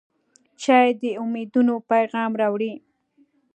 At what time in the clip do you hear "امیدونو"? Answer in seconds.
1.23-1.73